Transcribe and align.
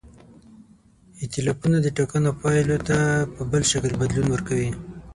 ایتلافونه 1.21 1.77
د 1.81 1.87
ټاکنو 1.97 2.31
پایلو 2.41 2.77
ته 2.87 2.97
په 3.33 3.41
بل 3.51 3.61
شکل 3.71 3.91
بدلون 4.01 4.27
ورکوي. 4.31 4.71